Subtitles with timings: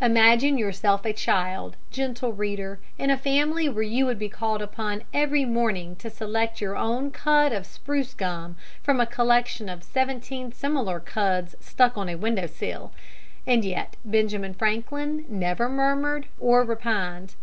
[0.00, 5.04] Imagine yourself a child, gentle reader, in a family where you would be called upon
[5.14, 10.50] every morning to select your own cud of spruce gum from a collection of seventeen
[10.50, 12.90] similar cuds stuck on a window sill!
[13.46, 17.36] And yet Benjamin Franklin never murmured or repined.